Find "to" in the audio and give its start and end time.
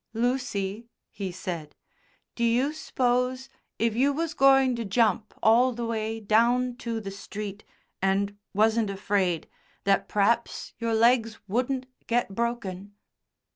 4.77-4.83, 6.77-6.99